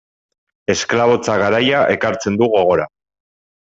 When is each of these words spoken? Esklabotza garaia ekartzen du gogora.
Esklabotza 0.73 1.35
garaia 1.43 1.83
ekartzen 1.97 2.41
du 2.43 2.49
gogora. 2.57 2.89